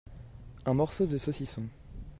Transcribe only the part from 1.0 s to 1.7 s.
de saucisson.